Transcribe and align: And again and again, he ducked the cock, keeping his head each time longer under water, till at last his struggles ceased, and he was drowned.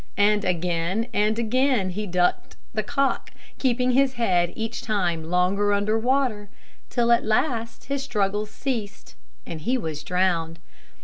And 0.17 0.43
again 0.43 1.05
and 1.13 1.37
again, 1.37 1.91
he 1.91 2.07
ducked 2.07 2.55
the 2.73 2.81
cock, 2.81 3.29
keeping 3.59 3.91
his 3.91 4.13
head 4.13 4.51
each 4.55 4.81
time 4.81 5.23
longer 5.25 5.73
under 5.73 5.95
water, 5.99 6.49
till 6.89 7.11
at 7.11 7.23
last 7.23 7.83
his 7.83 8.01
struggles 8.01 8.49
ceased, 8.49 9.13
and 9.45 9.61
he 9.61 9.77
was 9.77 10.01
drowned. 10.03 10.57